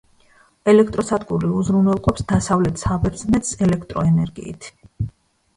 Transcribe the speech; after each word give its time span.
ელექტროსადგური 0.71 1.49
უზრუნველყოფს 1.59 2.25
დასავლეთ 2.33 2.83
საბერძნეთს 2.85 3.55
ელექტროენერგიით. 3.67 4.73